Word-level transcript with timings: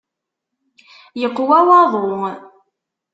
Yeqwa 1.21 1.59
waḍu. 1.67 2.23